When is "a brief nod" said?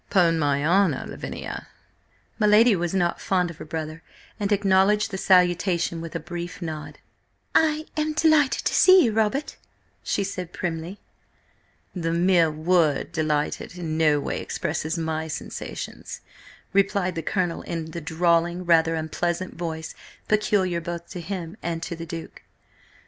6.15-6.97